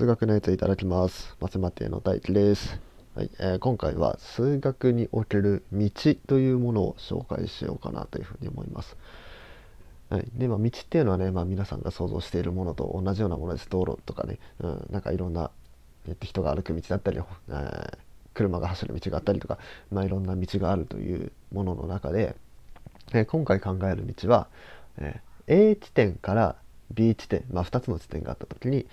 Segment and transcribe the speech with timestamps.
[0.00, 1.36] 数学のやついただきます。
[1.42, 2.80] マセマティの大輝です。
[3.14, 5.90] はいえー今回は数学における道
[6.26, 8.96] というものを紹介しようかなというふうに思います。
[10.08, 13.68] はい、で、まあ、道っていうのはね、まあ、皆さんが想像しているものと同じようなものです。
[13.68, 15.50] 道路とかね、うん、なんかいろんな、
[16.08, 17.98] えっと、人が歩く道だったり、えー
[18.32, 19.58] 車が走る道があったりとか、
[19.92, 22.36] まあ、いろんな道があるというものの中で、
[23.12, 24.48] えー今回考える道は、
[24.96, 26.56] えー A 地点から
[26.92, 28.86] B 地点、まあ、2つの地点があった時に、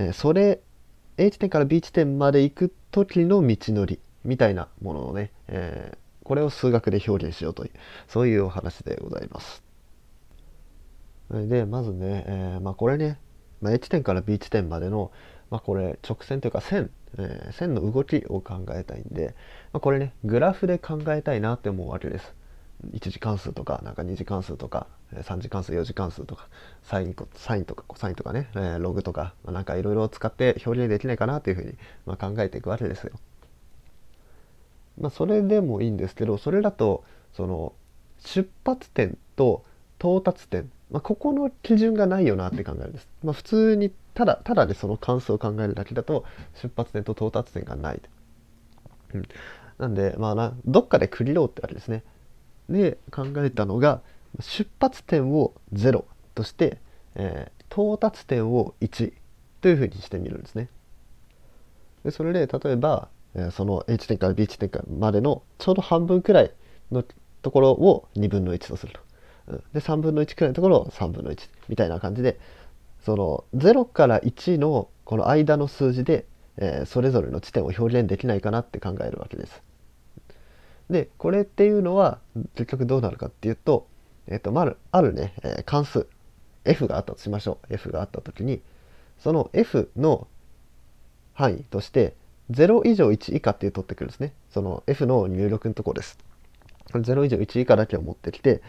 [0.00, 0.60] えそれ
[1.18, 7.72] A 地点から B 地点まで行く時の道のりみたいなものをね、えーこれを数学で表現しようという
[8.06, 9.64] そういうお話でございます。
[11.30, 13.18] でまずね、えーまあ、これね、
[13.60, 15.12] まあ、A 地点から B 地点までの、
[15.50, 19.34] まあ、これ直線というか線、えー線の動きを考えたいんで、
[19.72, 22.34] ま、これねグラフで考えたいなって思うわけです。
[22.92, 26.48] 1次関数とかなんか2次関数とか3次関数4次関数とか
[26.82, 31.74] サインサインとかコサインとかね、えーログとか、まあ、なんかいろいろ使って表現できないかなというふうに、
[32.06, 33.12] まあ、考えていくわけですよ。
[35.00, 37.72] まあ、それでもいいんですけどそれだとその
[38.18, 39.64] 出発点と
[39.98, 43.08] 到達点、まあ、ここの基準がないよなって考えるんです。
[43.22, 46.24] まあ、普通にただただでその関数を考えるだけだと
[46.54, 48.00] 出発点と到達点がない。
[49.14, 49.28] うん、
[49.78, 52.02] なんでまあどっかで区切ろうってわけですね。
[52.70, 54.00] で考えたのが
[54.40, 56.04] 出発点を0
[56.34, 56.78] として、
[57.14, 59.12] えー到達点を1
[59.60, 60.68] というふうにしてみるんですね。
[62.04, 64.68] でそれで例えば、えーその A 地点から B 地点
[64.98, 66.52] までのちょうど半分くらい
[66.90, 67.04] の
[67.42, 68.92] ところを2分の1とする
[69.46, 69.62] と。
[69.72, 72.40] で3分の1くらいのところを3分の1みたいな感じで
[73.00, 79.62] その0から1のこの間の数字で、えーそれぞれの地点を表現できないかなって考えるわけです。
[80.90, 82.18] でこれっていうのは
[82.54, 83.86] 結局どうなるかっていうと,、
[84.26, 86.06] えーとまあ、るあるね、え関数。
[86.64, 87.74] F があったとしましょう。
[87.74, 88.60] F があった時に
[89.18, 90.26] その f の
[91.32, 92.14] 範囲として
[92.50, 94.34] 0以上1以下っていう取ってくるんですね。
[94.50, 96.18] その f の入力のところです。
[96.92, 98.62] 0以上1以下だけを持ってきて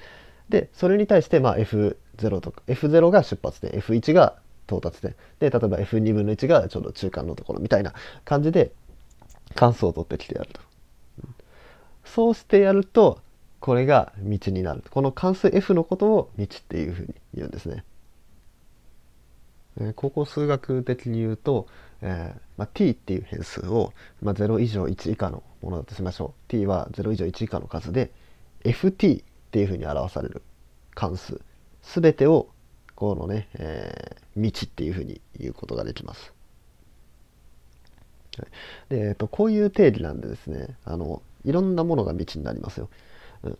[0.50, 3.72] でそれに対してまあ F0 とか F0 が出発点。
[3.72, 5.16] F1 が到達点。
[5.40, 7.94] で例えば F2 分の1がちょうど中間のところみたいな
[8.24, 8.72] 感じで
[9.56, 10.71] 関数を取ってきてやると。
[12.06, 13.20] そうしてやると
[13.60, 17.84] これが道になるこの関数 F のことを道っていうふうに言うんですね。
[19.80, 21.68] えー高校数学的に言うと、
[22.02, 28.12] えーまあ、t っていう変数を、まあ、0以上1以下のものだとしましょう t は0以上1以下の数で
[28.66, 30.42] ft っていうふうに表される
[30.94, 31.40] 関数
[31.82, 32.50] すべてを
[32.96, 36.34] このね、えー道っていうふうに言うことができます。
[38.90, 42.90] で、えっと、こういう定義なんでですねあのいろんなものが道になりますよ。
[43.44, 43.58] うん、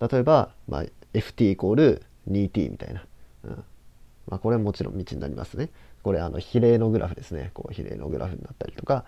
[0.00, 0.84] 例えば、まあ、
[1.14, 3.04] ft イコール 2t みたいな、
[3.44, 3.64] うん
[4.28, 5.70] まあ、これももちろん道になりますね。
[6.02, 7.50] これあの比例のグラフですね。
[7.54, 9.04] こう比例のグラフになったりとか、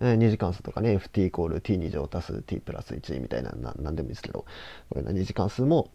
[0.00, 4.44] えー二次関数とかね ft イコール t2 乗足す t プラス1みたいなななんでもいいですけど
[4.90, 5.90] これの二次関数も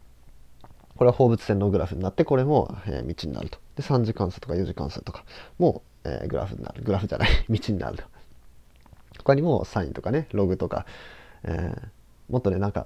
[0.96, 3.60] これは放物線のグラフになってこれも、えー道になると。
[3.76, 5.24] で3次関数とか4次関数とか
[5.58, 8.04] も、えーグラフになるグラフじゃない 道になると。
[9.20, 10.86] 他にもサインとかねログとか、
[11.44, 11.88] えー
[12.30, 12.86] もっとねなんか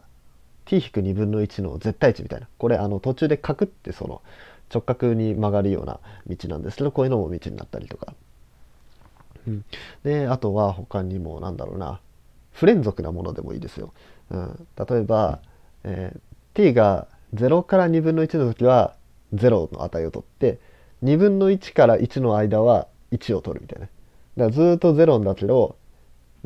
[0.65, 2.47] t-2 分の1の絶対値みたいな。
[2.57, 4.21] これあの途中でカクってその
[4.73, 8.13] 直角に曲がるような道なんですけどこういうのも道になったりとか、
[9.45, 9.65] うん、
[10.05, 11.99] であとは他にもなんだろうな。
[12.53, 13.93] 不連続なものでもいいですよ、
[14.29, 15.39] うん、例えば、
[15.83, 16.19] えー
[16.53, 18.95] t が0から2分の1の時は
[19.33, 20.59] 0の値を取って
[21.03, 23.87] 2分の1から1の間は1を取るみたいな。
[23.87, 23.93] だか
[24.37, 25.77] らずっと0だけど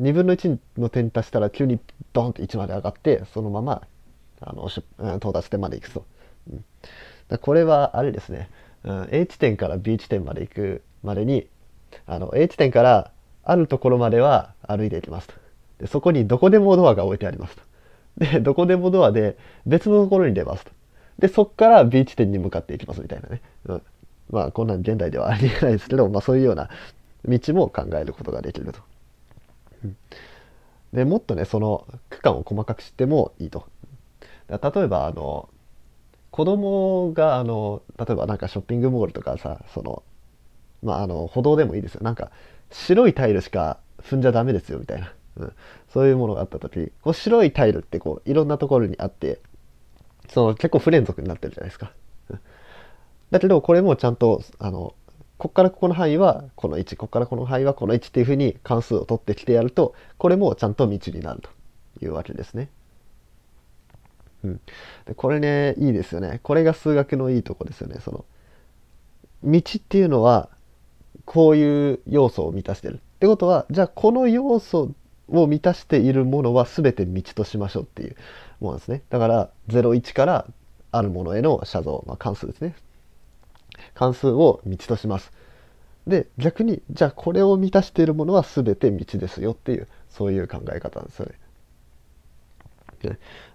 [0.00, 1.78] 2分の1の点に達したら急に
[2.12, 3.82] ドンって1まで上がってそのまま
[4.40, 4.68] あの
[5.16, 6.04] 到達点まで行くと、
[6.50, 6.54] う
[7.34, 8.48] ん、これはあれですね、
[8.84, 11.46] うん、A 地点から B 地点まで行くまでに
[12.06, 13.10] あの A 地点から
[13.44, 15.34] あるところまでは歩いていきますと。
[15.80, 17.62] でそこにどこでもドアが置いてありますと。
[18.18, 19.36] でどこでもドアで
[19.66, 20.70] 別のところに出ますと。
[21.18, 23.82] でそこから B 地点に向かっていきますみたいなね、うん、
[24.30, 26.68] まあこんなん現代ではありえないですけど、まあ、そういうような
[27.24, 28.80] 道も考えることができると。
[30.92, 33.66] でもっとねその区間を細かく知ってもいいと。
[34.48, 35.48] だ例えばあの
[36.30, 40.02] 子供があの例えばなんかショッピングモールとかさその
[40.82, 42.00] まああの歩道でもいいですよ。
[42.02, 42.30] なんか
[42.70, 45.52] 白いタイルしか踏んじゃダメですよみたいな、うん、
[45.92, 49.40] そういうものがあった時こう白いタイルってこういろんなところにあって
[50.28, 51.92] その結構不連続になってるじゃないですか。
[52.30, 52.40] うん。
[53.30, 54.94] だけどこれもちゃんとあの
[55.38, 61.50] こっからここの範囲はこの1こっからこの範囲はこの1っていうふうに関数を取ってきてやるとこれもちゃんと道になると
[62.04, 62.68] いうわけですね。
[64.44, 64.60] うん、
[65.06, 66.40] でこれねいいですよね。
[66.42, 68.00] これが数学のいいとこですよね。
[68.00, 68.24] その
[69.44, 70.48] 道っていうのは
[71.24, 74.92] こういう要素を満たしてるってことはじゃあこの要素
[75.28, 78.16] を満たしているものは全て道としましょうっていう
[78.60, 80.46] ものですねだから01から
[80.90, 82.74] あるものへの写像、まあ、関数ですね
[83.94, 85.32] 関数を道とします
[86.06, 91.32] で逆にじゃあこれを満たしているものは全て道ですよっていうそういう考え方なんですよね。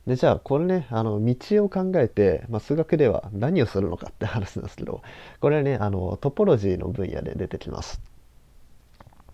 [0.07, 5.01] でじゃあこれねあの道を考えて、まあ、数学では何をするのかって話なんですけど
[5.41, 7.99] これはねあのトポロジーの分野で出てきます。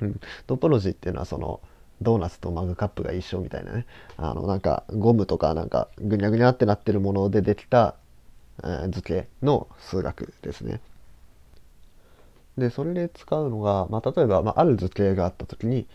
[0.02, 1.60] うん、トポロジーっていうのはその
[2.02, 7.96] ドーナツとマグカップが一緒みたいなねあのなんかゴムとかなんかぐにゃぐにゃってなってるものでできた、
[8.90, 10.82] 図形の数学ですね。
[12.58, 15.88] でそれで使うのが、まあ、例えば、まあ、ある図形があった時に、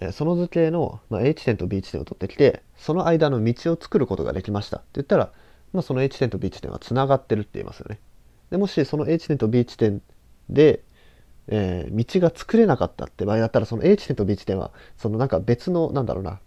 [0.00, 5.32] え、その図形の、まあ、A 地点と B 地点を取ってきてその間の道を作ることができましたって言ったら、
[5.72, 7.98] まあ、その A 地点と B 地点はつながってるって言いますよね。
[8.50, 10.02] でもしその A 地点と B 地点
[10.50, 10.82] で、
[11.48, 16.40] えー、道が作れなかったって場合だったらその A 地点と B 地点はそのなんか別のなんだろうな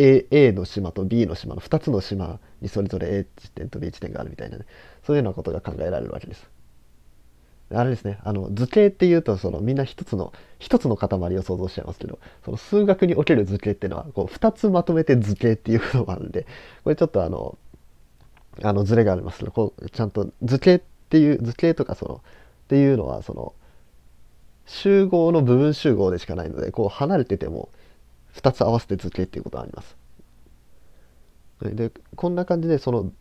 [0.00, 4.64] A, A の島と B の島の2つの島にそれぞれ A 地点と B 地点があるみたいなね
[5.04, 6.48] そういうようなことが考えられるわけです。
[7.72, 11.08] あれですね、あの図形っていうとそのみんな一つの一つの塊
[11.38, 16.46] を想像しちゃいますけどその数学における図形っていうのはこう2つまとめて図形っていうこともあるんで
[16.82, 17.56] これちょっとあの
[18.60, 20.80] あのズレがありますけどこうちゃんと図形っ
[21.10, 22.20] ていう図形とかそのっ
[22.66, 23.54] ていうのはその
[24.66, 27.68] 集合の部分集合でしかないのでこう離れてても
[28.34, 29.96] 2つ合わせて図形っていうことがあります。
[31.62, 33.12] でこんな感じでその、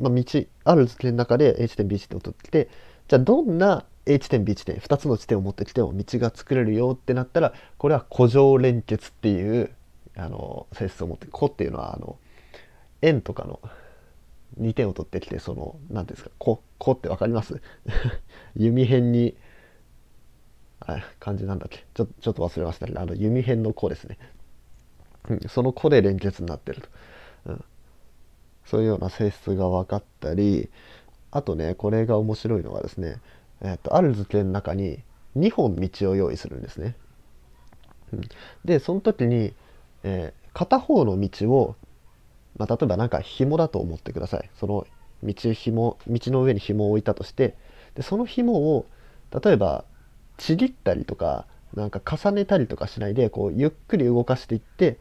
[0.00, 0.24] まあ、道
[0.64, 2.68] ある図形の中で A 地点 B 地点を取ってきて
[3.08, 9.70] じゃあどんな A 地点 B 地点2つの地点を持ってきても道が作れるよってなったらこれは古上連結っていう
[10.16, 12.18] あの性質を持って「個」っていうのはあの
[13.02, 13.60] 円とかの
[14.58, 17.60] 2点を取ってきてその何ていうんですか「個」「個」って分かります？
[18.56, 19.36] 弓辺に
[20.80, 21.84] あ漢字なんだっけ？
[21.94, 24.18] ちょちょっと忘れましたけどあの弓辺の「個」ですね、
[25.48, 26.88] その「個」で連結になってると、
[27.46, 27.64] うん、
[28.64, 30.68] そういうような性質が分かったり
[31.30, 33.20] あとねこれが面白いのがですね、
[33.60, 35.02] えーと、ある図形の中に
[35.36, 36.96] 2本道を用意するんですね。
[38.12, 38.20] うん、
[38.64, 39.52] でその時に、
[40.04, 41.74] えー、片方の道を、
[42.56, 44.48] まあ、例えば何か紐だと思ってください。
[44.60, 44.86] その
[45.24, 47.56] 道紐道の上に紐を置いたとして
[47.94, 48.86] でその紐を
[49.42, 49.84] 例えば
[50.36, 54.98] ちぎったりとかなんか重ねたりとかしないでこうゆっくり動かしていって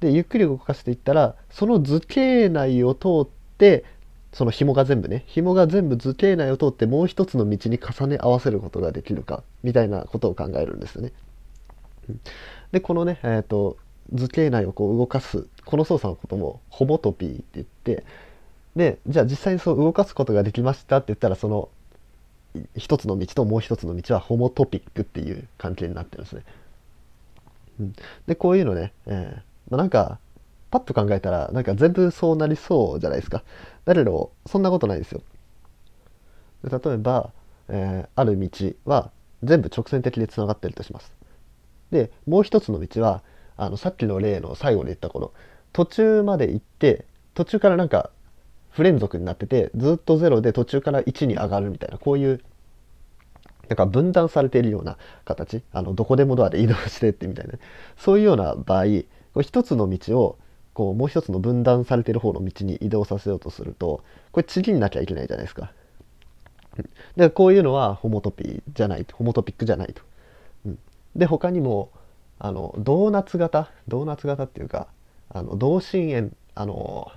[0.00, 3.28] でゆっくり動かしていったらその図形内を通っ
[3.58, 3.84] て
[4.32, 11.12] その紐が全部ね紐が全部図形内を通ってもう一つの道に重ね合わせることができるかみたいなことを考えるんですよね。
[12.72, 13.78] でこのね、えーと、
[14.12, 18.04] 図形内をこう動かすこの操作のこともホモトピーって言って
[18.76, 21.70] でじゃあ実際にそう動かすことができましたって言ったらその
[22.76, 26.42] 一つの道ともう一つの道はホモトピックっていう関係になってるんですね。
[27.80, 27.94] うん、
[28.26, 30.18] でこういうのね、えーまあ、なんか
[30.70, 33.42] パッと考えたらなんか全部そうなりそうじゃないですか。
[33.84, 35.22] だけどそんなことないですよ。
[36.64, 37.30] 例えば、
[37.68, 39.10] えー、ある道は
[39.42, 41.12] 全部直線的でつながってるとします。
[41.90, 43.22] でもう一つの道は
[43.56, 45.32] あのさっきの例の最後で言ったこの
[45.72, 47.04] 途中まで行って
[47.34, 48.10] 途中からなんか
[48.76, 52.42] 不連続になっててずっと0で途中から1に上がるみたいなこういう
[53.68, 57.54] なんか分断されているような形あのどこでもドアで移動してってみたいな
[57.96, 58.84] そういうような場合
[59.32, 60.38] これ一つの道を
[60.74, 65.72] こうもう一つの分断されてる方の道に移動させようとするとこれ次になきゃいけないじゃないですか。
[67.16, 70.02] でこういうのはホモトピーじゃないホモトピックじゃないと。
[70.66, 70.78] うん、
[71.16, 71.88] で他にも
[72.38, 74.88] あのドーナツ型ドーナツ型っていうか
[75.30, 77.10] あの同心円あの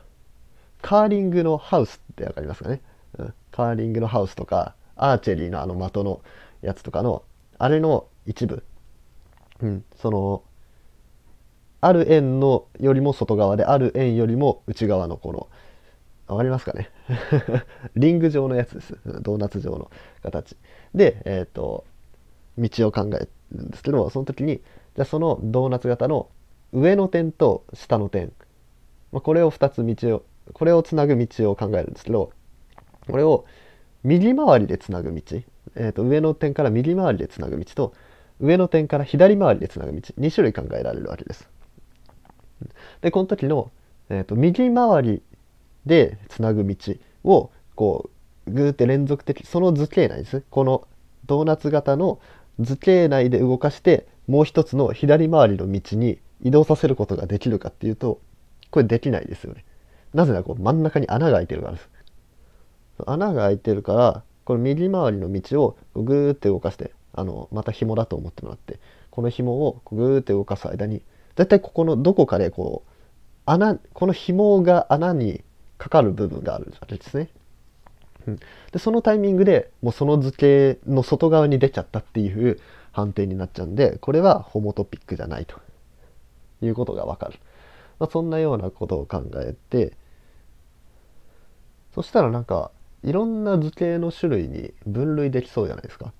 [0.81, 2.81] カーリングのハウスって分かりますかね、
[3.17, 6.21] うん、カーリングのハウスとかアーチェリーのあの的の
[6.61, 7.23] やつとかの
[7.57, 8.63] あれの一部、
[9.61, 10.43] うん、その
[11.81, 15.47] ある円のよりも外側である円よりも内側のこの
[16.27, 16.91] わかりますかね？
[17.95, 18.97] リング状のやつです。
[19.21, 19.89] ドーナツ状の
[20.21, 20.55] 形。
[20.93, 21.85] で、えーと、
[22.57, 24.57] 道を考えるんですけどその時に
[24.95, 26.29] じゃあそのドーナツ型の
[26.71, 28.31] 上の点と下の点、
[29.11, 32.31] まあ、これを2つ道をこれをつなぐ道を考えるんですけど
[33.07, 33.45] これを
[34.03, 35.21] 右回りでつなぐ道、
[35.75, 37.93] えーと上の点から右回りでつなぐ道と
[38.39, 41.49] 上の点から左回りでつなぐ道2種類考えられるわけです。
[43.01, 43.71] でこの時の、
[44.09, 45.21] えーと、右回り
[45.85, 46.75] でつなぐ道
[47.23, 48.09] をこ
[48.47, 50.87] うグーって連続的その図形内ですこの
[51.25, 52.19] ドーナツ型の
[52.59, 58.19] 図形内で動かしてもう一つの左回りの道に移動させることができるかっていうと
[58.71, 59.63] これできないですよね。
[60.13, 61.89] なぜならこう真ん中に穴が開いてるからです。
[63.05, 71.01] 穴が開いてるからこの右回りの道をグーって動かしてあのまた紐だと思ってもらってこの紐をグーって動かす間に
[71.35, 72.91] だいたいここのどこかでこう
[73.45, 75.43] 穴この紐が穴に
[75.77, 77.29] かかる部分があるわけですね。
[78.27, 78.39] うん、
[78.71, 82.59] でそのタイミングでもうその図形の外側に出ちゃったっていう
[82.91, 85.59] 判定になっちゃうんでこれはホモトピックじゃないと
[86.61, 87.39] いうことがわかる、
[87.99, 89.93] まあ、そんなようなことを考えて
[91.93, 92.71] そしたらなんか
[93.03, 96.11] いろんな図形の種類に分類できそうじゃないですか。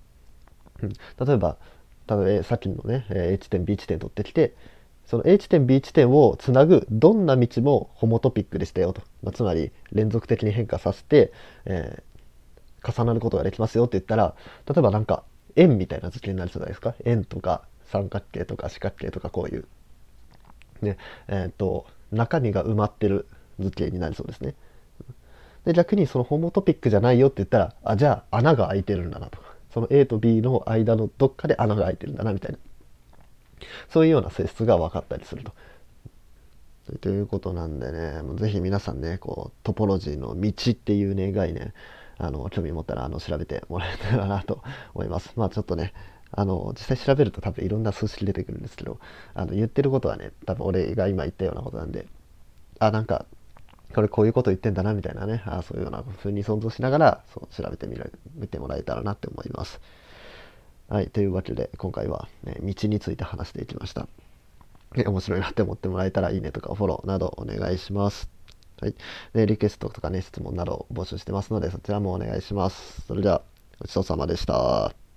[0.82, 1.58] うん、例えば
[2.08, 4.54] 例えばさっきのね A 地点 B 地点取ってきて
[5.06, 11.34] その A 地点 B 地点をつなぐどんな道もホモトピックでしたよと、まあ、つまり連続的に変化させて、
[11.66, 14.36] えー、重なることができますよって言ったら
[14.68, 15.24] 例えばなんか
[15.56, 16.96] 円みたいな図形になりそうじゃないですか。
[17.06, 19.68] 円とか三角形とか四角形とかこういう、
[20.82, 23.28] ねえーと中身が埋まってる
[23.60, 24.56] 図形になりそうですね。
[25.66, 29.40] で逆にそのホモトピックじゃないよって言ったらあじゃあ穴が開いてるんだなと
[29.74, 32.58] その A と B の間のどっかで穴が開いてるんだなみたいな
[33.90, 35.54] そういうような性質が分かったりすると。
[37.02, 41.72] ということなんでねもうぜひ皆さんねこうトポロジーの道っていうね概念
[42.18, 44.64] あの興味持ったらあの調べてもらえたらなと
[44.96, 45.34] 思います。
[45.36, 45.94] まあちょっとね
[46.32, 49.00] あの実際調べると多分いろんな数式出てくるんですけど
[49.34, 52.06] あの言ってることはね多分俺が今言ったようなことなんで
[52.80, 53.26] あなんか
[53.94, 59.82] これこういうこと言ってんだなみたいなねあそういうような風に想像しながらそう調べてみる見てもらえたらなって思います。
[60.88, 64.08] はい、というわけで今回は、ね、道について話していきました。
[64.96, 68.30] 面白いなって思ってもらえたらいいねとかフォローなどお願いします。
[68.82, 68.96] はい。
[69.34, 73.02] で、リクエストとかね、質問など募集してますので、そちらもお願いします。
[73.02, 73.44] それでは、
[73.80, 75.09] ごちそうさまでした。